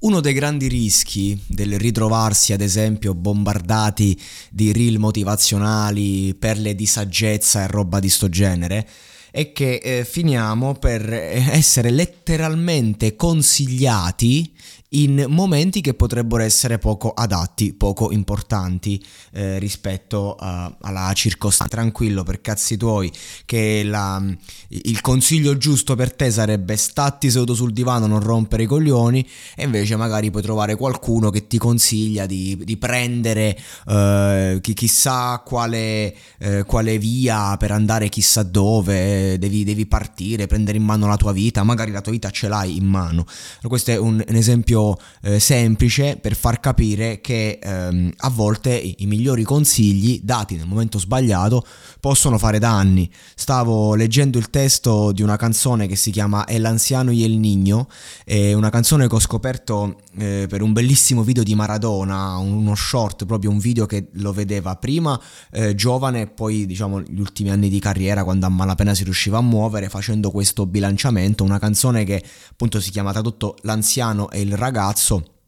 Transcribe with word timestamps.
Uno 0.00 0.20
dei 0.20 0.32
grandi 0.32 0.66
rischi 0.66 1.38
del 1.46 1.78
ritrovarsi, 1.78 2.54
ad 2.54 2.62
esempio, 2.62 3.14
bombardati 3.14 4.18
di 4.48 4.72
reel 4.72 4.98
motivazionali, 4.98 6.34
perle 6.36 6.74
di 6.74 6.86
saggezza 6.86 7.62
e 7.62 7.66
roba 7.66 8.00
di 8.00 8.08
sto 8.08 8.30
genere, 8.30 8.88
è 9.30 9.52
che 9.52 9.74
eh, 9.74 10.06
finiamo 10.06 10.72
per 10.76 11.12
essere 11.12 11.90
letteralmente 11.90 13.14
consigliati 13.14 14.50
in 14.92 15.26
momenti 15.28 15.80
che 15.80 15.94
potrebbero 15.94 16.42
essere 16.42 16.78
poco 16.78 17.12
adatti, 17.12 17.74
poco 17.74 18.10
importanti 18.10 19.02
eh, 19.32 19.58
rispetto 19.58 20.34
a, 20.34 20.74
alla 20.80 21.12
circostanza. 21.14 21.68
Tranquillo 21.76 22.22
per 22.22 22.40
cazzi 22.40 22.76
tuoi 22.76 23.12
che 23.44 23.82
la, 23.84 24.22
il 24.68 25.00
consiglio 25.00 25.56
giusto 25.56 25.94
per 25.94 26.12
te 26.14 26.30
sarebbe 26.30 26.76
statti 26.76 27.30
seduto 27.30 27.54
sul 27.54 27.72
divano, 27.72 28.06
non 28.06 28.20
rompere 28.20 28.64
i 28.64 28.66
coglioni 28.66 29.26
e 29.54 29.64
invece 29.64 29.94
magari 29.96 30.30
puoi 30.30 30.42
trovare 30.42 30.74
qualcuno 30.74 31.30
che 31.30 31.46
ti 31.46 31.58
consiglia 31.58 32.26
di, 32.26 32.58
di 32.64 32.76
prendere 32.76 33.56
eh, 33.86 34.58
chi, 34.60 34.74
chissà 34.74 35.40
quale, 35.44 36.14
eh, 36.38 36.64
quale, 36.64 36.98
via 36.98 37.56
per 37.56 37.70
andare 37.70 38.08
chissà 38.08 38.42
dove, 38.42 39.38
devi, 39.38 39.62
devi, 39.62 39.86
partire, 39.86 40.46
prendere 40.46 40.78
in 40.78 40.84
mano 40.84 41.06
la 41.06 41.16
tua 41.16 41.32
vita, 41.32 41.62
magari 41.62 41.92
la 41.92 42.00
tua 42.00 42.12
vita 42.12 42.30
ce 42.30 42.48
l'hai 42.48 42.76
in 42.76 42.86
mano. 42.86 43.24
Questo 43.62 43.92
è 43.92 43.96
un, 43.96 44.22
un 44.26 44.34
esempio 44.34 44.79
eh, 45.22 45.38
semplice 45.38 46.16
per 46.20 46.34
far 46.34 46.60
capire 46.60 47.20
che 47.20 47.58
ehm, 47.62 48.12
a 48.16 48.30
volte 48.30 48.74
i, 48.74 48.96
i, 48.98 49.06
migliori 49.06 49.42
consigli 49.42 50.20
dati 50.22 50.56
nel 50.56 50.66
momento 50.66 50.98
sbagliato 50.98 51.64
possono 52.00 52.38
fare 52.38 52.58
danni. 52.58 53.10
Stavo 53.34 53.94
leggendo 53.94 54.38
il 54.38 54.50
testo 54.50 55.12
di 55.12 55.22
una 55.22 55.36
canzone 55.36 55.86
che 55.86 55.96
si 55.96 56.10
chiama 56.10 56.46
El 56.46 56.64
Anciano 56.66 57.10
y 57.12 57.24
el 57.24 57.38
Niño, 57.38 57.86
è 58.24 58.52
una 58.52 58.70
canzone 58.70 59.08
che 59.08 59.14
ho 59.14 59.20
scoperto 59.20 60.00
eh, 60.18 60.46
per 60.48 60.62
un 60.62 60.72
bellissimo 60.72 61.22
video 61.22 61.42
di 61.42 61.54
Maradona, 61.54 62.36
uno 62.38 62.74
short, 62.74 63.26
proprio 63.26 63.50
un 63.50 63.58
video 63.58 63.86
che 63.86 64.08
lo 64.14 64.32
vedeva 64.32 64.76
prima 64.76 65.20
eh, 65.50 65.74
giovane 65.74 66.22
e 66.22 66.26
poi 66.26 66.66
diciamo 66.66 67.00
gli 67.00 67.20
ultimi 67.20 67.50
anni 67.50 67.68
di 67.68 67.78
carriera 67.78 68.24
quando 68.24 68.46
a 68.46 68.48
malapena 68.48 68.94
si 68.94 69.04
riusciva 69.04 69.38
a 69.38 69.42
muovere 69.42 69.88
facendo 69.88 70.30
questo 70.30 70.66
bilanciamento, 70.66 71.44
una 71.44 71.58
canzone 71.58 72.04
che 72.04 72.22
appunto 72.50 72.80
si 72.80 72.90
chiama 72.90 73.12
tradotto 73.12 73.56
L'anziano 73.62 74.30
e 74.30 74.40
il 74.40 74.56
ragazzo 74.56 74.69
ragazzo 74.70 75.38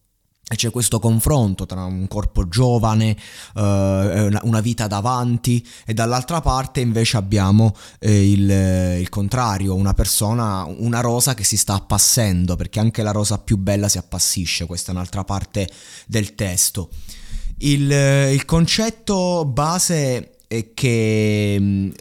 e 0.52 0.56
c'è 0.56 0.70
questo 0.70 0.98
confronto 0.98 1.64
tra 1.64 1.84
un 1.84 2.06
corpo 2.08 2.46
giovane, 2.46 3.16
eh, 3.56 4.38
una, 4.42 4.60
vita 4.60 4.86
davanti 4.86 5.66
e 5.86 5.94
dall'altra 5.94 6.42
parte 6.42 6.80
invece 6.80 7.16
abbiamo 7.16 7.74
eh, 7.98 8.30
il, 8.30 8.50
il, 9.00 9.08
contrario, 9.08 9.74
una 9.74 9.94
persona, 9.94 10.64
una 10.64 11.00
rosa 11.00 11.32
che 11.32 11.44
si 11.44 11.56
sta 11.56 11.74
appassendo 11.74 12.56
perché 12.56 12.80
anche 12.80 13.02
la 13.02 13.12
rosa 13.12 13.38
più 13.38 13.56
bella 13.56 13.88
si 13.88 13.96
appassisce, 13.96 14.66
questa 14.66 14.92
è 14.92 14.94
un'altra 14.94 15.24
parte 15.24 15.70
del 16.06 16.34
testo. 16.34 16.90
Il, 17.58 17.90
il 17.90 18.44
concetto 18.44 19.46
base 19.46 20.38
è 20.48 20.74
che 20.74 21.92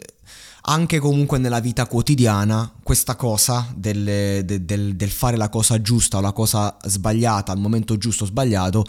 anche 0.62 0.98
comunque 0.98 1.38
nella 1.38 1.60
vita 1.60 1.86
quotidiana 1.86 2.72
questa 2.82 3.16
cosa 3.16 3.72
del, 3.74 4.44
del, 4.44 4.94
del, 4.94 5.10
fare 5.10 5.36
la 5.36 5.48
cosa 5.48 5.80
giusta 5.80 6.18
o 6.18 6.20
la 6.20 6.32
cosa 6.32 6.76
sbagliata 6.84 7.50
al 7.50 7.58
momento 7.58 7.96
giusto 7.96 8.24
o 8.24 8.26
sbagliato 8.26 8.84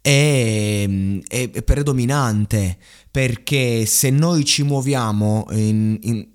è, 0.00 0.88
è, 1.28 1.50
è, 1.50 1.62
predominante. 1.62 2.76
Perché 3.10 3.86
se 3.86 4.10
noi 4.10 4.44
ci 4.44 4.62
muoviamo 4.62 5.46
in, 5.50 5.98
in 6.02 6.26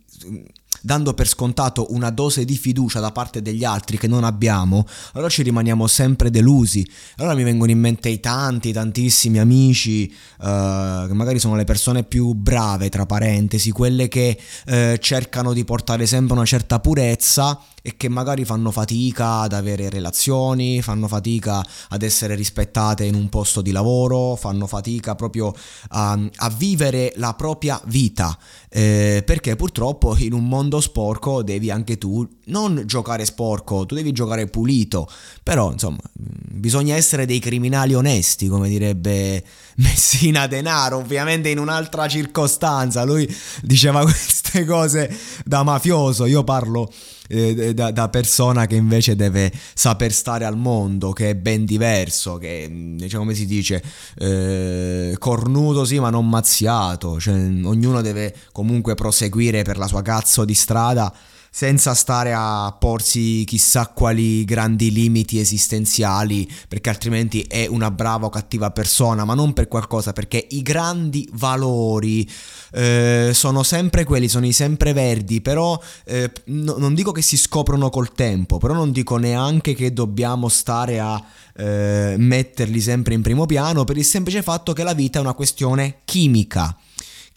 dando 0.87 1.13
per 1.13 1.27
scontato 1.27 1.87
una 1.89 2.11
dose 2.11 2.45
di 2.45 2.55
fiducia 2.55 3.01
da 3.01 3.11
parte 3.11 3.41
degli 3.41 3.65
altri 3.65 3.97
che 3.97 4.07
non 4.07 4.23
abbiamo, 4.23 4.87
allora 5.11 5.29
ci 5.29 5.43
rimaniamo 5.43 5.85
sempre 5.85 6.29
delusi. 6.29 6.89
Allora 7.17 7.35
mi 7.35 7.43
vengono 7.43 7.71
in 7.71 7.79
mente 7.79 8.07
i 8.07 8.21
tanti, 8.21 8.71
tantissimi 8.71 9.37
amici, 9.37 10.09
uh, 10.39 11.05
che 11.07 11.13
magari 11.13 11.39
sono 11.39 11.57
le 11.57 11.65
persone 11.65 12.03
più 12.03 12.31
brave, 12.31 12.87
tra 12.87 13.05
parentesi, 13.05 13.71
quelle 13.71 14.07
che 14.07 14.39
uh, 14.67 14.95
cercano 14.95 15.51
di 15.51 15.65
portare 15.65 16.05
sempre 16.05 16.37
una 16.37 16.45
certa 16.45 16.79
purezza 16.79 17.59
e 17.81 17.95
che 17.95 18.09
magari 18.09 18.43
fanno 18.43 18.71
fatica 18.71 19.41
ad 19.41 19.53
avere 19.53 19.89
relazioni, 19.89 20.81
fanno 20.81 21.07
fatica 21.07 21.63
ad 21.89 22.01
essere 22.01 22.35
rispettate 22.35 23.05
in 23.05 23.15
un 23.15 23.29
posto 23.29 23.61
di 23.61 23.71
lavoro, 23.71 24.35
fanno 24.35 24.67
fatica 24.67 25.15
proprio 25.15 25.53
a, 25.89 26.19
a 26.35 26.49
vivere 26.49 27.13
la 27.15 27.33
propria 27.33 27.79
vita, 27.85 28.37
eh, 28.69 29.23
perché 29.25 29.55
purtroppo 29.55 30.15
in 30.17 30.33
un 30.33 30.47
mondo 30.47 30.81
sporco 30.81 31.43
devi 31.43 31.71
anche 31.71 31.97
tu 31.97 32.27
non 32.45 32.83
giocare 32.85 33.25
sporco, 33.25 33.85
tu 33.85 33.95
devi 33.95 34.11
giocare 34.11 34.47
pulito, 34.47 35.09
però 35.43 35.71
insomma 35.71 35.99
bisogna 36.13 36.95
essere 36.95 37.25
dei 37.25 37.39
criminali 37.39 37.93
onesti, 37.93 38.47
come 38.47 38.67
direbbe 38.67 39.43
Messina 39.77 40.47
Denaro, 40.47 40.97
ovviamente 40.97 41.49
in 41.49 41.59
un'altra 41.59 42.07
circostanza, 42.07 43.03
lui 43.03 43.33
diceva 43.61 44.01
queste 44.03 44.65
cose 44.65 45.15
da 45.45 45.63
mafioso, 45.63 46.25
io 46.25 46.43
parlo 46.43 46.91
eh, 47.27 47.73
da, 47.73 47.91
da, 47.91 48.09
persona 48.09 48.65
che 48.65 48.75
invece 48.75 49.15
deve 49.15 49.51
saper 49.73 50.11
stare 50.11 50.45
al 50.45 50.57
mondo, 50.57 51.11
che 51.11 51.31
è 51.31 51.35
ben 51.35 51.65
diverso, 51.65 52.37
che 52.37 52.67
mm, 52.69 52.97
diciamo 52.97 53.23
come 53.23 53.35
si 53.35 53.45
dice, 53.45 53.83
eh, 54.17 55.15
cornuto 55.17 55.85
sì 55.85 55.99
ma 55.99 56.09
non 56.09 56.27
mazziato, 56.29 57.19
cioè, 57.19 57.35
ognuno 57.35 58.01
deve 58.01 58.33
comunque 58.51 58.95
proseguire 58.95 59.63
per 59.63 59.77
la 59.77 59.87
sua 59.87 60.01
cazzo 60.01 60.45
di 60.45 60.53
strada 60.53 61.13
senza 61.57 61.95
stare 61.95 62.33
a 62.35 62.71
porsi 62.77 63.43
chissà 63.43 63.87
quali 63.87 64.45
grandi 64.45 64.91
limiti 64.91 65.39
esistenziali, 65.39 66.47
perché 66.67 66.91
altrimenti 66.91 67.41
è 67.41 67.65
una 67.65 67.89
brava 67.89 68.27
o 68.27 68.29
cattiva 68.29 68.69
persona, 68.69 69.25
ma 69.25 69.33
non 69.33 69.53
per 69.53 69.67
qualcosa, 69.67 70.13
perché 70.13 70.45
i 70.51 70.61
grandi 70.61 71.27
valori 71.33 72.29
eh, 72.73 73.31
sono 73.33 73.63
sempre 73.63 74.03
quelli, 74.03 74.27
sono 74.27 74.45
i 74.45 74.53
sempreverdi, 74.53 75.41
però 75.41 75.81
eh, 76.05 76.31
no, 76.45 76.75
non 76.77 76.93
dico 76.93 77.11
che 77.11 77.23
si 77.23 77.37
scoprono 77.37 77.89
col 77.89 78.11
tempo, 78.11 78.59
però 78.59 78.75
non 78.75 78.91
dico 78.91 79.17
neanche 79.17 79.73
che 79.73 79.91
dobbiamo 79.91 80.49
stare 80.49 80.99
a 80.99 81.19
eh, 81.55 82.13
metterli 82.19 82.79
sempre 82.79 83.15
in 83.15 83.23
primo 83.23 83.47
piano 83.47 83.83
per 83.83 83.97
il 83.97 84.05
semplice 84.05 84.43
fatto 84.43 84.73
che 84.73 84.83
la 84.83 84.93
vita 84.93 85.17
è 85.17 85.21
una 85.23 85.33
questione 85.33 86.01
chimica 86.05 86.77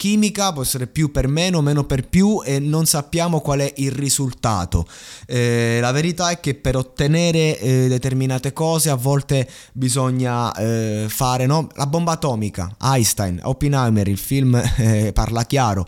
chimica, 0.01 0.51
può 0.51 0.63
essere 0.63 0.87
più 0.87 1.11
per 1.11 1.27
meno, 1.27 1.61
meno 1.61 1.83
per 1.83 2.09
più 2.09 2.41
e 2.43 2.57
non 2.57 2.87
sappiamo 2.87 3.39
qual 3.39 3.59
è 3.59 3.71
il 3.75 3.91
risultato. 3.91 4.87
Eh, 5.27 5.77
la 5.79 5.91
verità 5.91 6.31
è 6.31 6.39
che 6.39 6.55
per 6.55 6.75
ottenere 6.75 7.59
eh, 7.59 7.87
determinate 7.87 8.51
cose 8.51 8.89
a 8.89 8.95
volte 8.95 9.47
bisogna 9.73 10.51
eh, 10.55 11.05
fare 11.07 11.45
no? 11.45 11.67
la 11.75 11.85
bomba 11.85 12.13
atomica, 12.13 12.75
Einstein, 12.81 13.41
Oppenheimer, 13.43 14.07
il 14.07 14.17
film 14.17 14.55
eh, 14.77 15.11
parla 15.13 15.45
chiaro. 15.45 15.87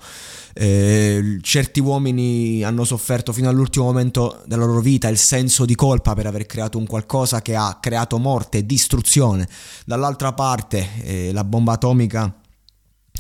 Eh, 0.54 1.40
certi 1.42 1.80
uomini 1.80 2.64
hanno 2.64 2.84
sofferto 2.84 3.34
fino 3.34 3.50
all'ultimo 3.50 3.86
momento 3.86 4.44
della 4.46 4.66
loro 4.66 4.82
vita 4.82 5.08
il 5.08 5.18
senso 5.18 5.66
di 5.66 5.74
colpa 5.74 6.14
per 6.14 6.28
aver 6.28 6.46
creato 6.46 6.78
un 6.78 6.86
qualcosa 6.86 7.42
che 7.42 7.56
ha 7.56 7.80
creato 7.82 8.20
morte 8.20 8.60
e 8.60 8.66
distruzione. 8.68 9.50
Dall'altra 9.88 10.34
parte, 10.34 10.88
eh, 11.02 11.32
la 11.34 11.44
bomba 11.44 11.72
atomica 11.72 12.32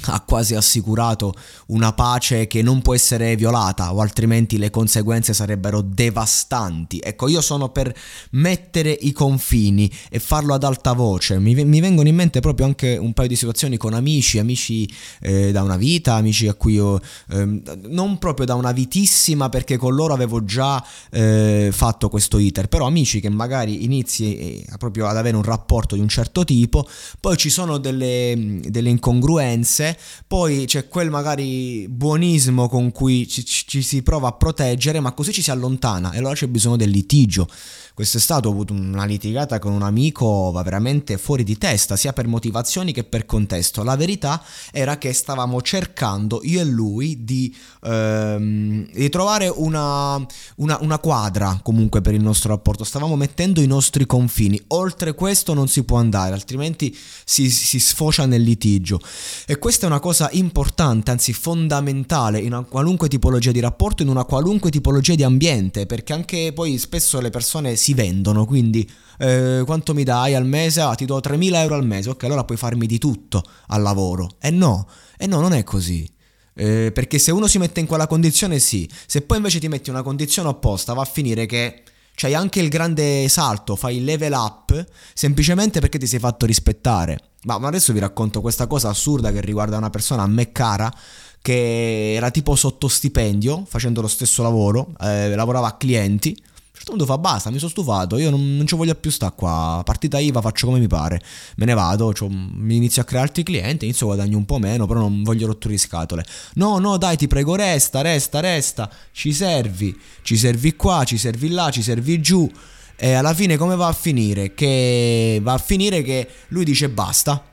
ha 0.05 0.21
quasi 0.21 0.55
assicurato 0.55 1.33
una 1.67 1.94
pace 1.94 2.47
che 2.47 2.61
non 2.61 2.81
può 2.81 2.94
essere 2.94 3.35
violata 3.35 3.94
o 3.94 4.01
altrimenti 4.01 4.57
le 4.57 4.69
conseguenze 4.69 5.33
sarebbero 5.33 5.81
devastanti. 5.81 7.00
Ecco, 7.03 7.27
io 7.27 7.41
sono 7.41 7.69
per 7.69 7.94
mettere 8.31 8.91
i 8.91 9.11
confini 9.11 9.91
e 10.09 10.19
farlo 10.19 10.53
ad 10.53 10.63
alta 10.63 10.94
voce. 10.94 11.39
Mi, 11.39 11.53
mi 11.63 11.79
vengono 11.79 12.07
in 12.07 12.15
mente 12.15 12.39
proprio 12.39 12.65
anche 12.65 12.97
un 12.97 13.13
paio 13.13 13.27
di 13.27 13.35
situazioni 13.35 13.77
con 13.77 13.94
amici, 13.94 14.39
amici 14.39 14.91
eh, 15.21 15.51
da 15.51 15.61
una 15.61 15.77
vita, 15.77 16.15
amici 16.15 16.47
a 16.47 16.53
cui 16.53 16.73
io 16.73 17.00
eh, 17.29 17.61
non 17.88 18.17
proprio 18.17 18.45
da 18.45 18.55
una 18.55 18.71
vitissima 18.71 19.50
perché 19.50 19.77
con 19.77 19.95
loro 19.95 20.13
avevo 20.13 20.44
già 20.44 20.83
eh, 21.11 21.69
fatto 21.71 22.09
questo 22.09 22.38
iter, 22.38 22.67
però 22.67 22.85
amici 22.85 23.19
che 23.19 23.29
magari 23.29 23.83
inizi 23.83 24.38
eh, 24.38 24.65
proprio 24.77 25.07
ad 25.07 25.17
avere 25.17 25.35
un 25.35 25.44
rapporto 25.44 25.95
di 25.95 26.01
un 26.01 26.07
certo 26.07 26.44
tipo, 26.44 26.88
poi 27.19 27.38
ci 27.38 27.50
sono 27.50 27.77
delle, 27.77 28.59
delle 28.63 28.89
incongruenze 28.89 29.92
poi 30.27 30.65
c'è 30.65 30.87
quel 30.87 31.09
magari 31.09 31.87
buonismo 31.89 32.67
con 32.69 32.91
cui 32.91 33.27
ci, 33.27 33.43
ci, 33.45 33.81
si 33.81 34.01
prova 34.03 34.29
a 34.29 34.33
proteggere, 34.33 34.99
ma 34.99 35.13
così 35.13 35.31
ci 35.31 35.41
si 35.41 35.51
allontana 35.51 36.11
e 36.11 36.17
allora 36.17 36.33
c'è 36.33 36.47
bisogno 36.47 36.77
del 36.77 36.89
litigio. 36.89 37.47
Quest'estate 37.95 38.47
ho 38.47 38.51
avuto 38.51 38.73
una 38.73 39.05
litigata 39.05 39.59
con 39.59 39.71
un 39.71 39.83
amico 39.83 40.51
veramente 40.63 41.19
fuori 41.19 41.43
di 41.43 41.59
testa, 41.59 41.95
sia 41.95 42.11
per 42.11 42.25
motivazioni 42.25 42.91
che 42.91 43.03
per 43.03 43.27
contesto. 43.27 43.83
La 43.83 43.95
verità 43.95 44.43
era 44.71 44.97
che 44.97 45.13
stavamo 45.13 45.61
cercando, 45.61 46.39
io 46.41 46.59
e 46.59 46.63
lui, 46.63 47.23
di, 47.23 47.55
ehm, 47.83 48.89
di 48.91 49.09
trovare 49.09 49.47
una, 49.47 50.15
una, 50.55 50.79
una 50.81 50.97
quadra 50.97 51.59
comunque 51.61 52.01
per 52.01 52.15
il 52.15 52.23
nostro 52.23 52.49
rapporto. 52.49 52.83
Stavamo 52.83 53.15
mettendo 53.15 53.61
i 53.61 53.67
nostri 53.67 54.07
confini. 54.07 54.59
Oltre 54.69 55.13
questo 55.13 55.53
non 55.53 55.67
si 55.67 55.83
può 55.83 55.97
andare, 55.97 56.33
altrimenti 56.33 56.97
si, 57.23 57.47
si 57.51 57.79
sfocia 57.79 58.25
nel 58.25 58.41
litigio. 58.41 58.99
E 59.45 59.59
questa 59.59 59.85
è 59.85 59.89
una 59.89 59.99
cosa 59.99 60.29
importante, 60.31 61.11
anzi 61.11 61.31
fondamentale 61.31 62.39
in 62.39 62.53
una 62.53 62.63
qualunque 62.63 63.07
tipologia 63.07 63.51
di 63.51 63.59
rapporto, 63.59 64.01
in 64.01 64.09
una 64.09 64.25
qualunque 64.25 64.71
tipologia 64.71 65.13
di 65.13 65.23
ambiente, 65.23 65.85
perché 65.85 66.13
anche 66.13 66.53
poi 66.53 66.79
spesso 66.79 67.21
le 67.21 67.29
persone 67.29 67.75
si 67.82 67.82
vendono, 67.91 68.45
quindi 68.45 68.89
eh, 69.18 69.63
quanto 69.65 69.94
mi 69.94 70.03
dai 70.03 70.35
al 70.35 70.45
mese? 70.45 70.80
Ah, 70.80 70.95
ti 70.95 71.06
do 71.06 71.19
3.000 71.19 71.56
euro 71.56 71.75
al 71.75 71.85
mese, 71.85 72.09
ok, 72.12 72.24
allora 72.24 72.45
puoi 72.45 72.57
farmi 72.57 72.88
di 72.88 72.97
tutto 72.97 73.44
al 73.68 73.81
lavoro. 73.81 74.30
E 74.39 74.50
no, 74.50 74.88
e 75.18 75.27
no, 75.27 75.41
non 75.41 75.53
è 75.53 75.63
così. 75.63 76.09
Eh, 76.56 76.91
perché 76.94 77.18
se 77.19 77.31
uno 77.31 77.47
si 77.47 77.57
mette 77.57 77.80
in 77.80 77.85
quella 77.88 78.07
condizione 78.07 78.59
sì, 78.59 78.89
se 79.06 79.21
poi 79.21 79.38
invece 79.38 79.59
ti 79.59 79.68
metti 79.68 79.89
una 79.89 80.03
condizione 80.03 80.50
opposta 80.50 80.94
va 80.94 81.01
a 81.01 81.06
finire 81.06 81.47
che 81.47 81.81
c'hai 82.15 82.35
anche 82.35 82.59
il 82.59 82.69
grande 82.69 83.27
salto, 83.27 83.75
fai 83.75 83.97
il 83.97 84.03
level 84.03 84.33
up 84.33 84.86
semplicemente 85.13 85.79
perché 85.79 85.97
ti 85.97 86.07
sei 86.07 86.19
fatto 86.19 86.45
rispettare. 86.45 87.19
Ma, 87.44 87.57
ma 87.57 87.68
adesso 87.68 87.91
vi 87.91 88.00
racconto 88.00 88.39
questa 88.39 88.68
cosa 88.68 88.89
assurda 88.89 89.31
che 89.31 89.41
riguarda 89.41 89.77
una 89.77 89.89
persona 89.89 90.24
a 90.24 90.27
me 90.27 90.51
cara 90.51 90.94
che 91.41 92.13
era 92.13 92.31
tipo 92.31 92.56
sotto 92.56 92.88
stipendio 92.88 93.65
facendo 93.68 94.00
lo 94.00 94.07
stesso 94.07 94.44
lavoro, 94.44 94.94
eh, 95.01 95.36
lavorava 95.36 95.68
a 95.68 95.75
clienti 95.75 96.41
certo 96.85 97.06
fa 97.06 97.18
basta, 97.18 97.50
mi 97.50 97.57
sono 97.57 97.69
stufato, 97.69 98.18
io 98.18 98.30
non, 98.30 98.57
non 98.57 98.68
ci 98.68 98.75
voglio 98.75 98.94
più 98.95 99.09
sta 99.09 99.31
qua, 99.31 99.81
partita 99.85 100.19
IVA 100.19 100.41
faccio 100.41 100.68
come 100.68 100.80
mi 100.80 100.88
pare, 100.88 101.21
me 101.56 101.65
ne 101.65 101.74
vado, 101.74 102.13
mi 102.30 102.75
inizio 102.75 103.01
a 103.01 103.06
creare 103.06 103.27
altri 103.27 103.44
clienti, 103.44 103.85
inizio 103.85 104.06
a 104.07 104.09
guadagnare 104.09 104.38
un 104.38 104.45
po' 104.45 104.57
meno, 104.57 104.85
però 104.85 105.00
non 105.00 105.24
voglio 105.24 105.47
rotture 105.47 105.74
di 105.74 105.80
scatole. 105.80 106.25
No, 106.56 106.80
no, 106.80 106.97
dai, 106.97 107.15
ti 107.15 107.27
prego, 107.27 107.56
resta, 107.56 108.01
resta, 108.01 108.39
resta, 108.41 108.89
ci 109.12 109.33
servi, 109.33 109.97
ci 110.21 110.35
servi 110.35 110.75
qua, 110.75 111.03
ci 111.06 111.18
servi 111.18 111.50
là, 111.50 111.69
ci 111.69 111.81
servi 111.81 112.21
giù. 112.21 112.50
E 112.95 113.13
alla 113.13 113.33
fine 113.33 113.57
come 113.57 113.75
va 113.75 113.88
a 113.88 113.94
finire? 113.94 114.53
Che 114.53 115.39
va 115.41 115.53
a 115.53 115.57
finire 115.57 116.03
che 116.03 116.27
lui 116.50 116.63
dice 116.63 116.89
basta. 116.89 117.44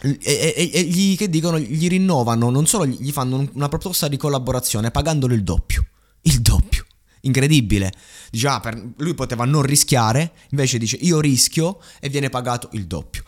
E, 0.00 0.18
e, 0.20 0.70
e 0.72 0.82
gli, 0.82 1.16
che 1.16 1.30
dicono, 1.30 1.58
gli 1.58 1.88
rinnovano, 1.88 2.50
non 2.50 2.66
solo 2.66 2.84
gli 2.86 3.10
fanno 3.10 3.48
una 3.54 3.68
proposta 3.68 4.08
di 4.08 4.16
collaborazione 4.16 4.90
pagandolo 4.90 5.32
il 5.32 5.42
doppio. 5.42 5.86
Il 6.22 6.40
doppio 6.40 6.84
incredibile. 7.24 7.92
Dice, 8.30 8.48
ah, 8.48 8.60
per... 8.60 8.92
lui 8.96 9.14
poteva 9.14 9.44
non 9.44 9.62
rischiare, 9.62 10.32
invece 10.50 10.78
dice 10.78 10.96
io 11.00 11.20
rischio 11.20 11.80
e 12.00 12.08
viene 12.08 12.30
pagato 12.30 12.68
il 12.72 12.86
doppio. 12.86 13.22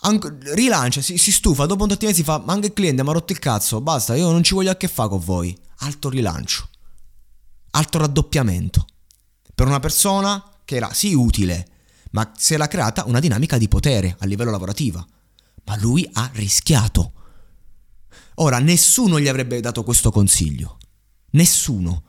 Anc- 0.00 0.52
rilancia, 0.54 1.00
si, 1.00 1.18
si, 1.18 1.32
stufa, 1.32 1.66
dopo 1.66 1.82
un 1.82 1.94
di 1.98 2.06
mesi 2.06 2.22
fa, 2.22 2.38
ma 2.38 2.52
anche 2.52 2.68
il 2.68 2.72
cliente 2.72 3.02
mi 3.02 3.08
ha 3.08 3.12
rotto 3.12 3.32
il 3.32 3.38
cazzo, 3.38 3.80
basta, 3.80 4.14
io 4.14 4.30
non 4.30 4.42
ci 4.42 4.54
voglio 4.54 4.70
a 4.70 4.76
che 4.76 4.86
fare 4.88 5.08
con 5.08 5.20
voi. 5.20 5.56
Alto 5.80 6.08
rilancio, 6.08 6.68
alto 7.70 7.98
raddoppiamento. 7.98 8.86
Per 9.54 9.66
una 9.66 9.80
persona 9.80 10.42
che 10.64 10.76
era 10.76 10.92
sì 10.92 11.14
utile, 11.14 11.66
ma 12.12 12.32
si 12.36 12.54
era 12.54 12.68
creata 12.68 13.04
una 13.06 13.20
dinamica 13.20 13.58
di 13.58 13.68
potere 13.68 14.16
a 14.20 14.26
livello 14.26 14.50
lavorativo. 14.50 15.04
Ma 15.64 15.76
lui 15.76 16.08
ha 16.12 16.30
rischiato. 16.34 17.12
Ora, 18.36 18.58
nessuno 18.58 19.18
gli 19.18 19.28
avrebbe 19.28 19.60
dato 19.60 19.82
questo 19.82 20.10
consiglio. 20.10 20.78
Nessuno 21.30 22.04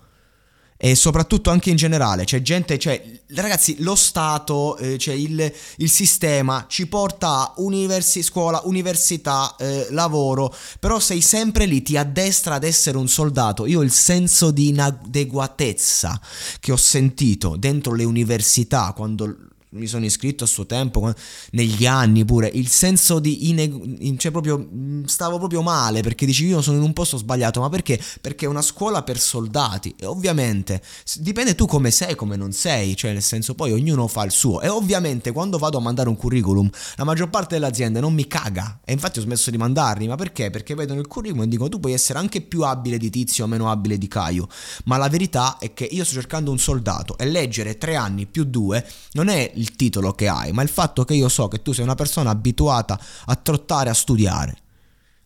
e 0.81 0.95
soprattutto 0.95 1.49
anche 1.49 1.69
in 1.69 1.75
generale 1.75 2.23
c'è 2.23 2.41
gente, 2.41 2.79
cioè 2.79 3.03
ragazzi 3.35 3.75
lo 3.79 3.95
Stato, 3.95 4.77
eh, 4.77 4.97
cioè 4.97 5.13
il, 5.13 5.53
il, 5.75 5.89
sistema 5.89 6.67
ci 6.69 6.87
porta 6.87 7.27
a 7.27 7.53
universi, 7.57 8.23
scuola, 8.23 8.61
università, 8.63 9.57
eh, 9.59 9.87
lavoro, 9.89 10.55
però 10.79 10.99
sei 10.99 11.19
sempre 11.19 11.65
lì, 11.65 11.81
ti 11.81 11.97
addestra 11.97 12.55
ad 12.55 12.63
essere 12.63 12.95
un 12.95 13.09
soldato. 13.09 13.65
Io 13.65 13.81
il 13.81 13.91
senso 13.91 14.51
di 14.51 14.69
inadeguatezza 14.69 16.17
che 16.61 16.71
ho 16.71 16.77
sentito 16.77 17.57
dentro 17.57 17.93
le 17.93 18.05
università 18.05 18.93
quando 18.95 19.48
mi 19.71 19.85
sono 19.85 20.05
iscritto 20.05 20.43
a 20.43 20.47
suo 20.47 20.65
tempo, 20.65 21.13
negli 21.51 21.85
anni 21.85 22.25
pure, 22.25 22.49
il 22.51 22.67
senso 22.69 23.19
di 23.19 23.49
ine- 23.49 24.17
cioè 24.17 24.31
proprio 24.31 24.57
mm, 24.57 25.03
stavo 25.03 25.37
proprio 25.37 25.61
male 25.61 26.01
perché 26.01 26.25
dici 26.25 26.45
io 26.45 26.61
sono 26.61 26.77
in 26.77 26.83
un 26.83 26.93
posto 26.93 27.17
sbagliato, 27.17 27.59
ma 27.61 27.69
perché? 27.69 27.99
Perché 28.21 28.45
è 28.45 28.47
una 28.47 28.61
scuola 28.61 29.03
per 29.03 29.19
soldati 29.19 29.93
e 29.99 30.05
ovviamente 30.05 30.81
dipende 31.17 31.53
tu 31.53 31.67
come 31.67 31.91
sei, 31.91 32.15
come 32.15 32.35
non 32.35 32.51
sei, 32.51 32.95
cioè 32.95 33.13
nel 33.13 33.21
senso 33.21 33.53
poi 33.53 33.71
ognuno 33.71 34.07
fa 34.07 34.23
il 34.23 34.31
suo 34.31 34.61
e 34.61 34.67
ovviamente 34.69 35.31
quando 35.31 35.57
vado 35.57 35.77
a 35.77 35.81
mandare 35.81 36.09
un 36.09 36.15
curriculum 36.15 36.69
la 36.95 37.03
maggior 37.03 37.29
parte 37.29 37.55
delle 37.55 37.67
aziende 37.67 37.99
non 37.99 38.13
mi 38.13 38.27
caga 38.27 38.79
e 38.83 38.91
infatti 38.93 39.19
ho 39.19 39.21
smesso 39.21 39.51
di 39.51 39.57
mandarli, 39.57 40.07
ma 40.07 40.15
perché? 40.15 40.49
Perché 40.49 40.73
vedono 40.73 40.99
il 40.99 41.07
curriculum 41.07 41.43
e 41.43 41.47
dicono 41.47 41.69
tu 41.69 41.79
puoi 41.79 41.93
essere 41.93 42.17
anche 42.17 42.41
più 42.41 42.63
abile 42.63 42.97
di 42.97 43.09
Tizio 43.11 43.43
o 43.43 43.47
meno 43.47 43.69
abile 43.69 43.97
di 43.97 44.07
Caio, 44.07 44.47
ma 44.85 44.97
la 44.97 45.09
verità 45.09 45.57
è 45.59 45.73
che 45.73 45.83
io 45.83 46.03
sto 46.03 46.15
cercando 46.15 46.49
un 46.49 46.57
soldato 46.57 47.17
e 47.17 47.25
leggere 47.25 47.77
tre 47.77 47.95
anni 47.95 48.25
più 48.25 48.45
due 48.45 48.83
non 49.11 49.27
è 49.27 49.51
il 49.59 49.75
titolo 49.75 50.13
che 50.13 50.27
hai, 50.27 50.51
ma 50.51 50.63
il 50.63 50.69
fatto 50.69 51.03
che 51.03 51.13
io 51.13 51.29
so 51.29 51.47
che 51.47 51.61
tu 51.61 51.71
sei 51.71 51.83
una 51.83 51.95
persona 51.95 52.29
abituata 52.29 52.99
a 53.25 53.35
trottare, 53.35 53.89
a 53.89 53.93
studiare 53.93 54.57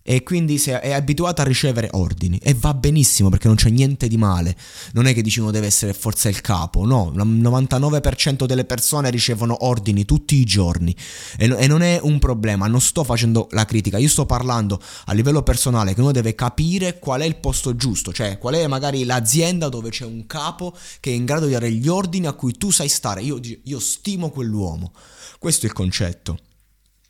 e 0.05 0.22
quindi 0.22 0.62
è 0.62 0.91
abituata 0.91 1.41
a 1.41 1.45
ricevere 1.45 1.88
ordini. 1.93 2.38
E 2.43 2.53
va 2.53 2.74
benissimo 2.74 3.29
perché 3.29 3.48
non 3.48 3.55
c'è 3.55 3.69
niente 3.69 4.07
di 4.10 4.17
male. 4.17 4.55
Non 4.91 5.07
è 5.07 5.13
che 5.13 5.22
dici 5.22 5.39
uno 5.39 5.50
deve 5.50 5.67
essere 5.67 5.93
forza 5.93 6.27
il 6.27 6.41
capo, 6.41 6.86
no, 6.86 7.12
il 7.15 7.22
99% 7.25 8.45
delle 8.45 8.65
persone 8.65 9.10
ricevono 9.10 9.65
ordini 9.65 10.03
tutti 10.03 10.36
i 10.36 10.43
giorni. 10.43 10.95
E, 11.38 11.45
e 11.57 11.67
non 11.67 11.81
è 11.81 12.00
un 12.03 12.19
problema, 12.19 12.67
non 12.67 12.81
sto 12.81 13.05
facendo 13.05 13.48
la 13.51 13.63
critica, 13.65 13.98
io 13.98 14.10
sto 14.10 14.25
parlando 14.25 14.81
a 15.05 15.13
livello 15.13 15.41
personale 15.41 15.93
che 15.93 16.01
uno 16.01 16.12
deve 16.12 16.36
capire 16.36 17.00
qual 17.00 17.22
è 17.22 17.25
il 17.25 17.38
posto 17.38 17.75
giusto, 17.75 18.12
cioè 18.12 18.38
qual 18.38 18.55
è 18.55 18.67
magari 18.67 19.05
l'azienda 19.05 19.69
dove 19.69 19.89
c'è 19.89 20.05
un 20.05 20.27
capo 20.27 20.75
che 21.00 21.12
è 21.12 21.13
in 21.13 21.24
grado 21.24 21.45
di 21.45 21.53
dare 21.53 21.72
gli 21.72 21.88
ordini 21.88 22.27
a 22.27 22.33
cui 22.33 22.51
tu 22.57 22.72
sai 22.72 22.89
stare. 22.89 23.22
Io, 23.22 23.39
io 23.63 23.79
stimo 23.79 24.29
quell'uomo. 24.29 24.91
Questo 25.39 25.65
è 25.65 25.69
il 25.69 25.75
concetto 25.75 26.38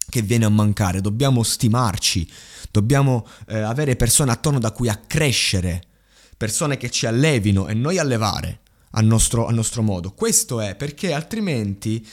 che 0.10 0.22
viene 0.22 0.46
a 0.46 0.50
mancare, 0.50 1.02
dobbiamo 1.02 1.44
stimarci 1.44 2.28
dobbiamo 2.74 3.28
eh, 3.50 3.60
avere 3.60 3.96
persone 3.96 4.32
attorno 4.32 4.58
da 4.58 4.72
cui 4.72 4.90
accrescere, 4.90 5.84
persone 6.36 6.76
che 6.76 6.90
ci 6.90 7.06
allevino 7.06 7.68
e 7.68 7.76
noi 7.76 8.00
allevare. 8.00 8.62
Al 8.96 9.06
nostro, 9.06 9.48
al 9.48 9.54
nostro 9.54 9.82
modo. 9.82 10.12
Questo 10.12 10.60
è 10.60 10.76
perché 10.76 11.14
altrimenti 11.14 12.06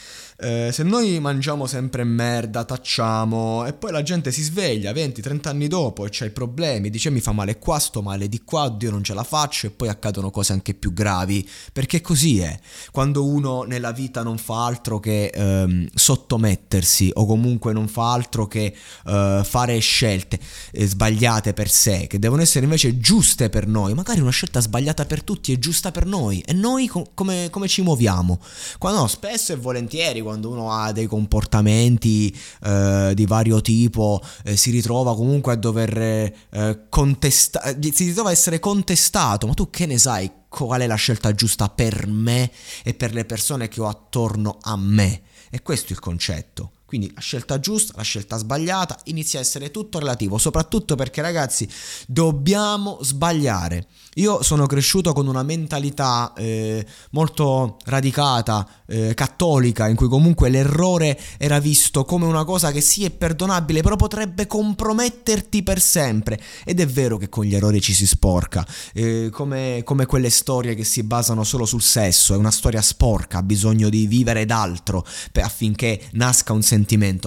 eh, 0.42 0.70
se 0.72 0.82
noi 0.84 1.20
mangiamo 1.20 1.66
sempre 1.66 2.02
merda, 2.02 2.64
tacciamo 2.64 3.66
e 3.66 3.74
poi 3.74 3.92
la 3.92 4.02
gente 4.02 4.32
si 4.32 4.42
sveglia 4.42 4.90
20-30 4.90 5.48
anni 5.48 5.68
dopo 5.68 6.06
e 6.06 6.08
c'hai 6.10 6.30
problemi, 6.30 6.88
dice 6.88 7.10
mi 7.10 7.20
fa 7.20 7.32
male 7.32 7.58
qua, 7.58 7.78
sto 7.78 8.00
male 8.00 8.26
di 8.26 8.40
qua, 8.42 8.64
oddio 8.64 8.90
non 8.90 9.04
ce 9.04 9.12
la 9.12 9.22
faccio 9.22 9.66
e 9.66 9.70
poi 9.70 9.88
accadono 9.88 10.30
cose 10.30 10.54
anche 10.54 10.72
più 10.72 10.94
gravi, 10.94 11.46
perché 11.74 12.00
così 12.00 12.40
è. 12.40 12.58
Quando 12.90 13.26
uno 13.26 13.64
nella 13.64 13.92
vita 13.92 14.22
non 14.22 14.38
fa 14.38 14.64
altro 14.64 14.98
che 14.98 15.26
ehm, 15.26 15.88
sottomettersi 15.92 17.10
o 17.12 17.26
comunque 17.26 17.74
non 17.74 17.86
fa 17.86 18.12
altro 18.12 18.46
che 18.46 18.74
eh, 19.06 19.42
fare 19.44 19.78
scelte 19.78 20.38
eh, 20.72 20.86
sbagliate 20.86 21.52
per 21.52 21.68
sé, 21.68 22.06
che 22.08 22.18
devono 22.18 22.40
essere 22.40 22.64
invece 22.64 22.98
giuste 22.98 23.50
per 23.50 23.66
noi, 23.66 23.92
magari 23.92 24.20
una 24.20 24.30
scelta 24.30 24.60
sbagliata 24.60 25.04
per 25.04 25.22
tutti 25.22 25.52
è 25.52 25.58
giusta 25.58 25.90
per 25.90 26.06
noi 26.06 26.40
e 26.46 26.54
noi 26.54 26.69
co- 26.88 27.10
come, 27.14 27.48
come 27.50 27.68
ci 27.68 27.82
muoviamo? 27.82 28.40
Quando 28.78 29.00
no, 29.00 29.06
spesso 29.06 29.52
e 29.52 29.56
volentieri 29.56 30.20
quando 30.20 30.50
uno 30.50 30.72
ha 30.72 30.92
dei 30.92 31.06
comportamenti 31.06 32.36
eh, 32.62 33.12
di 33.14 33.26
vario 33.26 33.60
tipo 33.60 34.20
eh, 34.44 34.56
si 34.56 34.70
ritrova 34.70 35.14
comunque 35.14 35.52
a 35.52 35.56
dover 35.56 35.98
eh, 35.98 36.80
contestare, 36.88 37.78
si 37.92 38.04
ritrova 38.04 38.28
a 38.30 38.32
essere 38.32 38.58
contestato, 38.58 39.46
ma 39.46 39.54
tu 39.54 39.70
che 39.70 39.86
ne 39.86 39.98
sai 39.98 40.30
qual 40.48 40.80
è 40.80 40.86
la 40.86 40.96
scelta 40.96 41.32
giusta 41.32 41.68
per 41.68 42.06
me 42.06 42.50
e 42.82 42.94
per 42.94 43.12
le 43.12 43.24
persone 43.24 43.68
che 43.68 43.80
ho 43.80 43.88
attorno 43.88 44.58
a 44.60 44.76
me? 44.76 45.22
E 45.50 45.62
questo 45.62 45.88
è 45.88 45.92
il 45.92 46.00
concetto. 46.00 46.72
Quindi 46.90 47.12
la 47.14 47.20
scelta 47.20 47.60
giusta, 47.60 47.92
la 47.94 48.02
scelta 48.02 48.36
sbagliata, 48.36 48.98
inizia 49.04 49.38
a 49.38 49.42
essere 49.42 49.70
tutto 49.70 50.00
relativo, 50.00 50.38
soprattutto 50.38 50.96
perché 50.96 51.22
ragazzi 51.22 51.68
dobbiamo 52.08 52.98
sbagliare. 53.00 53.86
Io 54.14 54.42
sono 54.42 54.66
cresciuto 54.66 55.12
con 55.12 55.28
una 55.28 55.44
mentalità 55.44 56.32
eh, 56.36 56.84
molto 57.12 57.76
radicata, 57.84 58.68
eh, 58.86 59.14
cattolica, 59.14 59.86
in 59.86 59.94
cui 59.94 60.08
comunque 60.08 60.48
l'errore 60.48 61.16
era 61.38 61.60
visto 61.60 62.04
come 62.04 62.26
una 62.26 62.42
cosa 62.42 62.72
che 62.72 62.80
sì 62.80 63.04
è 63.04 63.10
perdonabile, 63.10 63.82
però 63.82 63.94
potrebbe 63.94 64.48
comprometterti 64.48 65.62
per 65.62 65.80
sempre. 65.80 66.40
Ed 66.64 66.80
è 66.80 66.88
vero 66.88 67.18
che 67.18 67.28
con 67.28 67.44
gli 67.44 67.54
errori 67.54 67.80
ci 67.80 67.94
si 67.94 68.04
sporca, 68.04 68.66
eh, 68.94 69.28
come, 69.30 69.82
come 69.84 70.06
quelle 70.06 70.30
storie 70.30 70.74
che 70.74 70.82
si 70.82 71.04
basano 71.04 71.44
solo 71.44 71.64
sul 71.64 71.82
sesso, 71.82 72.34
è 72.34 72.36
una 72.36 72.50
storia 72.50 72.82
sporca, 72.82 73.38
ha 73.38 73.42
bisogno 73.44 73.88
di 73.88 74.08
vivere 74.08 74.44
d'altro 74.44 75.06
per, 75.30 75.44
affinché 75.44 76.08
nasca 76.14 76.52
un 76.52 76.62
sentimento, 76.62 76.78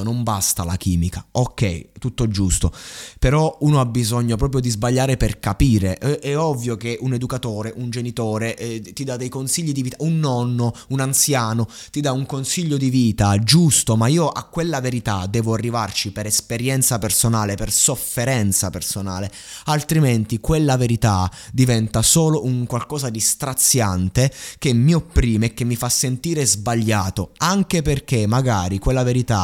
non 0.04 0.24
basta 0.24 0.64
la 0.64 0.76
chimica. 0.76 1.26
Ok, 1.32 2.00
tutto 2.00 2.28
giusto, 2.28 2.72
però 3.20 3.58
uno 3.62 3.80
ha 3.80 3.86
bisogno 3.86 4.36
proprio 4.36 4.62
di 4.62 4.70
sbagliare 4.70 5.18
per 5.18 5.40
capire. 5.40 5.98
È, 5.98 6.20
è 6.20 6.38
ovvio 6.38 6.78
che 6.78 6.98
un 7.02 7.14
educatore, 7.14 7.74
un 7.76 7.90
genitore 7.90 8.56
eh, 8.58 8.82
ti 8.82 9.04
dà 9.04 9.18
dei 9.18 9.30
consigli 9.30 9.72
di 9.72 9.82
vita, 9.82 9.98
un 10.00 10.20
nonno, 10.20 10.74
un 10.90 11.00
anziano 11.00 11.68
ti 11.92 12.02
dà 12.02 12.12
un 12.12 12.26
consiglio 12.26 12.78
di 12.78 12.90
vita 12.90 13.38
giusto, 13.40 13.96
ma 13.96 14.08
io 14.08 14.30
a 14.30 14.44
quella 14.46 14.80
verità 14.80 15.26
devo 15.28 15.54
arrivarci 15.54 16.12
per 16.12 16.26
esperienza 16.26 17.00
personale, 17.00 17.56
per 17.56 17.72
sofferenza 17.72 18.70
personale, 18.70 19.32
altrimenti 19.66 20.40
quella 20.40 20.78
verità 20.78 21.30
diventa 21.52 22.02
solo 22.02 22.46
un 22.46 22.66
qualcosa 22.66 23.10
di 23.10 23.20
straziante 23.20 24.32
che 24.58 24.74
mi 24.74 24.94
opprime 24.94 25.48
e 25.48 25.54
che 25.54 25.64
mi 25.64 25.76
fa 25.76 25.90
sentire 25.90 26.46
sbagliato, 26.46 27.32
anche 27.38 27.82
perché 27.82 28.26
magari 28.28 28.80
quella 28.80 29.04
verità 29.04 29.43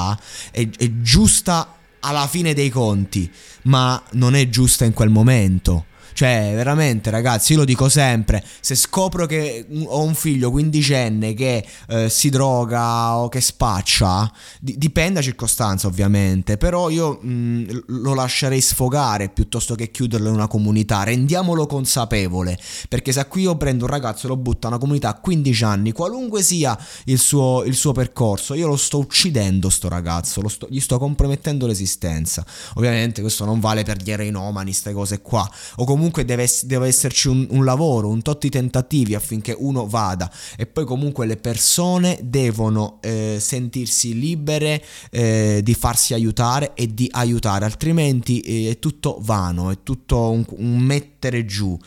è, 0.51 0.67
è 0.77 0.91
giusta 1.01 1.75
alla 2.01 2.27
fine 2.27 2.53
dei 2.53 2.69
conti, 2.69 3.31
ma 3.63 4.01
non 4.13 4.35
è 4.35 4.49
giusta 4.49 4.85
in 4.85 4.93
quel 4.93 5.09
momento. 5.09 5.85
Cioè, 6.19 6.51
veramente, 6.53 7.11
ragazzi, 7.11 7.53
io 7.53 7.59
lo 7.59 7.63
dico 7.63 7.87
sempre: 7.87 8.43
se 8.59 8.75
scopro 8.75 9.25
che 9.25 9.65
ho 9.85 10.03
un 10.03 10.13
figlio 10.13 10.51
quindicenne 10.51 11.33
che 11.33 11.65
eh, 11.87 12.09
si 12.09 12.29
droga 12.29 13.15
o 13.15 13.29
che 13.29 13.39
spaccia, 13.39 14.29
di- 14.59 14.77
dipende 14.77 15.13
da 15.13 15.21
circostanza, 15.21 15.87
ovviamente. 15.87 16.57
Però 16.57 16.89
io 16.89 17.19
mh, 17.21 17.83
lo 17.85 18.13
lascerei 18.13 18.59
sfogare 18.59 19.29
piuttosto 19.29 19.75
che 19.75 19.91
chiuderlo 19.91 20.27
in 20.27 20.33
una 20.33 20.49
comunità. 20.49 21.03
Rendiamolo 21.03 21.65
consapevole. 21.67 22.59
Perché 22.89 23.13
se 23.13 23.25
qui 23.29 23.43
io 23.43 23.55
prendo 23.55 23.85
un 23.85 23.91
ragazzo 23.91 24.25
e 24.25 24.27
lo 24.27 24.35
butto 24.35 24.67
in 24.67 24.73
una 24.73 24.81
comunità 24.81 25.07
a 25.07 25.13
15 25.13 25.63
anni, 25.63 25.93
qualunque 25.93 26.43
sia 26.43 26.77
il 27.05 27.17
suo, 27.17 27.63
il 27.63 27.75
suo 27.75 27.93
percorso, 27.93 28.55
io 28.55 28.67
lo 28.67 28.75
sto 28.75 28.97
uccidendo, 28.97 29.69
sto 29.69 29.87
ragazzo, 29.87 30.45
sto, 30.49 30.67
gli 30.69 30.81
sto 30.81 30.99
compromettendo 30.99 31.65
l'esistenza. 31.65 32.45
Ovviamente 32.73 33.21
questo 33.21 33.45
non 33.45 33.61
vale 33.61 33.83
per 33.83 34.03
gli 34.03 34.11
ereinomani, 34.11 34.71
queste 34.71 34.91
cose 34.91 35.21
qua. 35.21 35.49
O 35.77 35.85
comunque 35.85 36.07
comunque 36.09 36.25
deve, 36.25 36.49
deve 36.63 36.87
esserci 36.87 37.27
un, 37.27 37.45
un, 37.51 37.63
lavoro, 37.63 38.09
un 38.09 38.21
tot 38.21 38.41
di 38.41 38.49
tentativi 38.49 39.13
affinché 39.13 39.55
uno 39.57 39.87
vada 39.87 40.31
e 40.57 40.65
poi 40.65 40.85
comunque 40.85 41.25
le 41.25 41.37
persone 41.37 42.19
devono 42.23 42.97
eh, 43.01 43.37
sentirsi 43.39 44.17
libere 44.17 44.83
eh, 45.11 45.61
di 45.63 45.73
farsi 45.75 46.13
aiutare 46.13 46.71
e 46.73 46.93
di 46.93 47.07
aiutare, 47.11 47.65
altrimenti 47.65 48.39
eh, 48.39 48.71
è 48.71 48.79
tutto 48.79 49.19
vano, 49.21 49.69
è 49.69 49.77
tutto 49.83 50.31
un, 50.31 50.43
un 50.57 50.79
mettere 50.79 51.45
giù. 51.45 51.77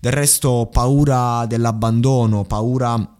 Del 0.00 0.12
resto 0.12 0.68
paura 0.70 1.46
dell'abbandono, 1.46 2.44
paura 2.44 3.13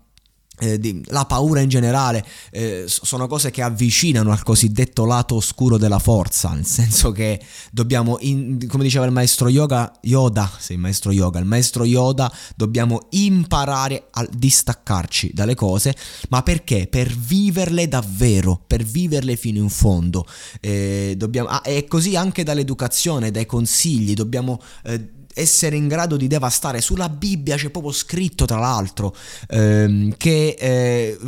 eh, 0.61 0.79
di, 0.79 1.03
la 1.07 1.25
paura 1.25 1.61
in 1.61 1.69
generale 1.69 2.25
eh, 2.51 2.85
sono 2.87 3.27
cose 3.27 3.51
che 3.51 3.63
avvicinano 3.63 4.31
al 4.31 4.43
cosiddetto 4.43 5.05
lato 5.05 5.35
oscuro 5.35 5.79
della 5.79 5.99
forza, 5.99 6.51
nel 6.53 6.65
senso 6.65 7.11
che 7.11 7.41
dobbiamo, 7.73 8.19
in, 8.21 8.67
come 8.69 8.85
diceva 8.85 9.05
il 9.05 9.11
maestro 9.11 9.49
yoga, 9.49 9.93
Yoda, 10.03 10.51
sì, 10.59 10.77
maestro 10.77 11.11
yoga, 11.11 11.39
il 11.39 11.45
maestro 11.45 11.85
Yoda, 11.85 12.33
dobbiamo 12.55 13.07
imparare 13.11 14.09
a 14.11 14.27
distaccarci 14.31 15.33
dalle 15.35 15.55
cose, 15.55 15.95
ma 16.29 16.43
perché? 16.43 16.87
Per 16.87 17.13
viverle 17.13 17.89
davvero, 17.89 18.63
per 18.65 18.85
viverle 18.85 19.37
fino 19.37 19.59
in 19.59 19.71
fondo. 19.71 20.25
Eh, 20.61 21.15
dobbiamo, 21.17 21.49
ah, 21.49 21.63
e 21.65 21.87
così 21.87 22.17
anche 22.17 22.45
dall'educazione, 22.45 23.31
dai 23.31 23.47
consigli, 23.47 24.15
dobbiamo 24.15 24.61
eh, 24.85 25.14
essere 25.35 25.77
in 25.77 25.89
grado 25.89 26.17
di 26.17 26.27
devastare. 26.27 26.81
Sulla 26.81 27.09
Bibbia 27.09 27.57
c'è 27.57 27.71
proprio 27.71 27.93
scritto, 27.93 28.45
tra 28.45 28.59
l'altro, 28.59 29.15
ehm, 29.49 30.15
che 30.17 30.57
eh, 30.59 31.19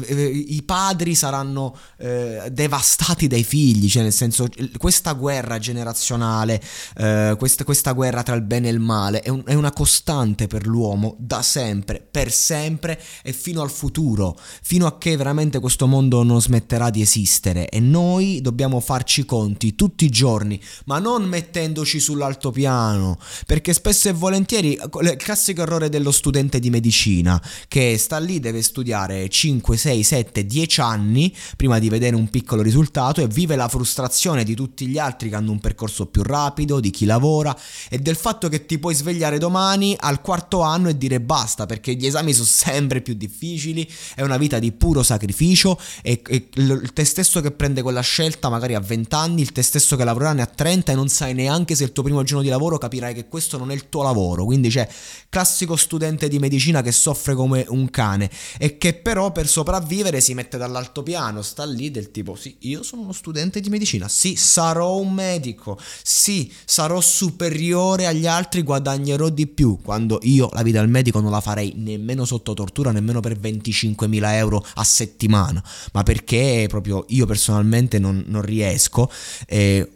i 0.49 0.63
padri 0.63 1.15
saranno 1.15 1.77
eh, 1.99 2.49
devastati 2.53 3.27
dai 3.27 3.45
figli, 3.45 3.89
cioè 3.89 4.03
nel 4.03 4.13
senso 4.13 4.49
questa 4.79 5.13
guerra 5.13 5.59
generazionale, 5.59 6.63
eh, 6.97 7.35
questa, 7.39 7.65
questa, 7.65 7.93
guerra 7.93 8.23
tra 8.23 8.35
il 8.35 8.43
bene 8.43 8.69
e 8.69 8.73
il 8.73 8.81
male 8.81 9.21
è, 9.21 9.29
un, 9.29 9.43
è, 9.45 9.55
una 9.55 9.73
costante 9.73 10.47
per 10.47 10.67
l'uomo 10.67 11.17
da 11.19 11.43
sempre, 11.43 12.07
per 12.09 12.31
sempre 12.31 13.01
e 13.23 13.33
fino 13.33 13.63
al 13.63 13.71
futuro, 13.71 14.39
fino 14.63 14.87
a 14.87 14.99
che 14.99 15.17
veramente 15.17 15.59
questo 15.59 15.87
mondo 15.87 16.23
non 16.23 16.41
smetterà 16.41 16.91
di 16.91 17.01
esistere. 17.01 17.69
E 17.69 17.81
noi 17.81 18.41
dobbiamo 18.41 18.81
farci 18.81 19.25
conti 19.25 19.75
tutti 19.75 20.05
i 20.05 20.11
giorni, 20.11 20.61
ma 20.85 20.99
non 20.99 21.25
mettendoci 21.25 21.99
sull'altopiano, 21.99 23.19
perché 23.47 23.73
spesso 23.73 23.96
spesso 23.97 24.09
e 24.11 24.12
volentieri 24.12 24.73
il 24.75 25.17
classico 25.17 25.62
errore 25.62 25.88
dello 25.88 26.11
studente 26.11 26.61
di 26.61 26.69
medicina 26.69 27.43
che 27.67 27.97
sta 27.97 28.19
lì, 28.19 28.41
deve 28.41 28.61
studiare 28.61 29.26
5, 29.26 29.75
6, 29.75 30.03
7, 30.03 30.45
10 30.45 30.81
anni 30.83 31.35
prima 31.57 31.79
di 31.79 31.88
vedere 31.88 32.15
un 32.15 32.29
piccolo 32.29 32.61
risultato 32.61 33.23
e 33.23 33.26
vive 33.26 33.57
la 33.57 33.69
frustrazione 33.69 34.45
di 34.45 34.55
tutti 34.55 34.87
gli 34.87 34.99
altri 34.99 35.31
che 35.31 35.35
hanno 35.35 35.50
un 35.50 35.61
percorso 35.61 36.07
più 36.07 36.23
rapido, 36.23 36.79
di 36.79 36.91
chi 36.91 37.07
lavora 37.07 37.57
e 37.88 37.99
del 37.99 38.17
fatto 38.17 38.49
che 38.50 38.67
ti 38.67 38.79
puoi 38.79 38.95
svegliare 38.95 39.38
domani 39.38 39.97
al 39.99 40.21
quarto 40.21 40.61
anno 40.61 40.91
e 40.91 40.99
dire 40.99 41.19
basta 41.19 41.65
perché 41.65 41.95
gli 41.95 42.05
esami 42.05 42.35
sono 42.35 42.45
sempre 42.45 43.00
più 43.00 43.15
difficili, 43.15 43.91
è 44.15 44.21
una 44.21 44.37
vita 44.37 44.59
di 44.59 44.73
puro 44.73 45.03
sacrificio 45.03 45.81
e, 46.03 46.21
e 46.26 46.49
il 46.53 46.93
te 46.93 47.05
stesso 47.05 47.41
che 47.41 47.50
prende 47.50 47.81
quella 47.81 48.03
scelta 48.03 48.50
magari 48.50 48.75
a 48.75 48.81
20 48.81 49.15
anni, 49.15 49.41
il 49.41 49.53
te 49.53 49.62
stesso 49.62 49.97
che 49.97 50.05
lavorerà 50.05 50.35
ne 50.35 50.43
ha 50.43 50.47
30 50.47 50.93
e 50.93 50.95
non 50.95 51.09
sai 51.09 51.33
neanche 51.33 51.75
se 51.75 51.85
il 51.85 51.93
tuo 51.93 52.03
primo 52.03 52.23
giorno 52.25 52.43
di 52.43 52.50
lavoro 52.50 52.76
capirai 52.76 53.15
che 53.15 53.26
questo 53.29 53.57
non 53.57 53.71
è 53.71 53.75
il 53.75 53.86
tuo 53.88 54.02
lavoro, 54.02 54.45
quindi 54.45 54.69
c'è 54.69 54.88
classico 55.28 55.76
studente 55.76 56.28
di 56.28 56.38
medicina 56.38 56.83
che 56.83 56.93
soffre 56.93 57.35
come 57.35 57.64
un 57.69 57.90
cane 57.90 58.31
e 58.59 58.78
che 58.78 58.95
però 58.95 59.33
per 59.33 59.47
sopravvivere 59.47 60.21
si 60.21 60.35
mette 60.35 60.57
dall'altopiano, 60.57 61.43
sta 61.43 61.64
lì 61.64 61.90
del 61.90 62.11
tipo 62.11 62.35
sì, 62.35 62.57
io 62.61 62.83
sono 62.83 63.02
uno 63.02 63.12
studente 63.12 63.61
di 63.61 63.69
medicina, 63.69 64.09
sì, 64.09 64.37
sarò 64.37 64.97
un 64.97 65.12
medico, 65.12 65.78
sì, 66.02 66.50
sarò 66.64 67.00
superiore 67.00 68.07
agli 68.07 68.26
altri, 68.26 68.62
guadagnerò 68.62 69.28
di 69.28 69.47
più, 69.47 69.78
quando 69.83 70.19
io 70.23 70.49
la 70.52 70.62
vita 70.62 70.81
del 70.81 70.88
medico 70.88 71.21
non 71.21 71.31
la 71.31 71.40
farei 71.40 71.75
nemmeno 71.76 72.25
sotto 72.25 72.55
tortura, 72.55 72.90
nemmeno 72.90 73.21
per 73.21 73.38
25.000 73.38 74.33
euro 74.33 74.64
a 74.75 74.85
settimana, 74.85 75.62
ma 75.93 76.02
perché 76.02 76.66
proprio 76.69 77.05
io 77.09 77.26
personalmente 77.26 77.99
non, 77.99 78.25
non 78.26 78.43
riesco, 78.43 79.11
eh, 79.47 79.90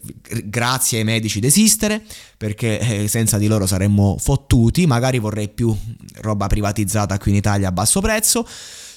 grazie 0.44 0.98
ai 0.98 1.04
medici 1.04 1.40
desistere, 1.40 2.04
perché 2.40 2.78
eh, 2.78 3.06
senza 3.06 3.36
di 3.36 3.48
loro 3.48 3.66
saremmo 3.66 4.16
fottuti, 4.18 4.86
magari 4.86 5.18
vorrei 5.18 5.50
più 5.50 5.76
roba 6.22 6.46
privatizzata 6.46 7.18
qui 7.18 7.32
in 7.32 7.36
Italia 7.36 7.68
a 7.68 7.70
basso 7.70 8.00
prezzo. 8.00 8.46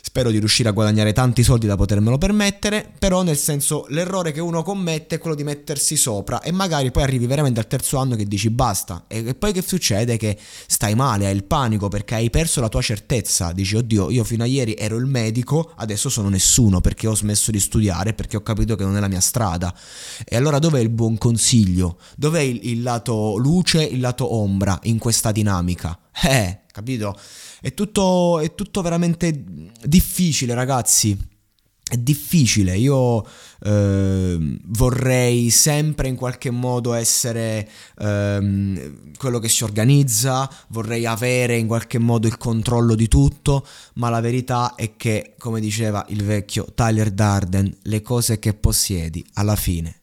Spero 0.05 0.31
di 0.31 0.37
riuscire 0.37 0.67
a 0.67 0.73
guadagnare 0.73 1.13
tanti 1.13 1.43
soldi 1.43 1.65
da 1.65 1.77
potermelo 1.77 2.17
permettere, 2.17 2.91
però 2.99 3.23
nel 3.23 3.37
senso 3.37 3.85
l'errore 3.87 4.33
che 4.33 4.41
uno 4.41 4.61
commette 4.61 5.15
è 5.15 5.17
quello 5.17 5.33
di 5.33 5.45
mettersi 5.45 5.95
sopra 5.95 6.41
e 6.41 6.51
magari 6.51 6.91
poi 6.91 7.03
arrivi 7.03 7.25
veramente 7.25 7.61
al 7.61 7.67
terzo 7.67 7.97
anno 7.97 8.17
che 8.17 8.25
dici 8.25 8.49
basta 8.49 9.05
e 9.07 9.33
poi 9.33 9.53
che 9.53 9.61
succede? 9.61 10.17
Che 10.17 10.37
stai 10.67 10.93
male, 10.93 11.27
hai 11.27 11.33
il 11.33 11.45
panico 11.45 11.87
perché 11.87 12.15
hai 12.15 12.29
perso 12.29 12.59
la 12.59 12.67
tua 12.67 12.81
certezza, 12.81 13.53
dici 13.53 13.77
oddio 13.77 14.09
io 14.09 14.25
fino 14.25 14.43
a 14.43 14.45
ieri 14.45 14.75
ero 14.77 14.97
il 14.97 15.05
medico, 15.05 15.71
adesso 15.77 16.09
sono 16.09 16.27
nessuno 16.27 16.81
perché 16.81 17.07
ho 17.07 17.15
smesso 17.15 17.49
di 17.49 17.61
studiare, 17.61 18.13
perché 18.13 18.35
ho 18.35 18.41
capito 18.41 18.75
che 18.75 18.83
non 18.83 18.97
è 18.97 18.99
la 18.99 19.07
mia 19.07 19.21
strada 19.21 19.73
e 20.25 20.35
allora 20.35 20.59
dov'è 20.59 20.81
il 20.81 20.89
buon 20.89 21.17
consiglio? 21.17 21.97
Dov'è 22.17 22.41
il, 22.41 22.59
il 22.63 22.81
lato 22.81 23.37
luce, 23.37 23.81
il 23.81 24.01
lato 24.01 24.33
ombra 24.33 24.77
in 24.83 24.97
questa 24.97 25.31
dinamica? 25.31 25.97
Eh, 26.21 26.59
capito? 26.71 27.17
È 27.59 27.73
tutto, 27.73 28.39
è 28.39 28.53
tutto 28.55 28.81
veramente 28.81 29.43
difficile, 29.83 30.53
ragazzi. 30.53 31.31
È 31.85 31.97
difficile, 31.97 32.75
io 32.75 33.23
eh, 33.61 34.57
vorrei 34.63 35.49
sempre 35.51 36.07
in 36.07 36.15
qualche 36.15 36.49
modo 36.49 36.93
essere 36.93 37.69
eh, 37.99 38.93
quello 39.15 39.37
che 39.37 39.49
si 39.49 39.63
organizza, 39.63 40.49
vorrei 40.69 41.05
avere 41.05 41.57
in 41.57 41.67
qualche 41.67 41.99
modo 41.99 42.25
il 42.25 42.37
controllo 42.37 42.95
di 42.95 43.07
tutto, 43.07 43.67
ma 43.95 44.09
la 44.09 44.21
verità 44.21 44.73
è 44.75 44.95
che, 44.95 45.35
come 45.37 45.59
diceva 45.59 46.03
il 46.09 46.23
vecchio 46.23 46.65
Tyler 46.73 47.11
Darden, 47.11 47.77
le 47.83 48.01
cose 48.01 48.39
che 48.39 48.55
possiedi 48.55 49.23
alla 49.33 49.55
fine 49.55 50.02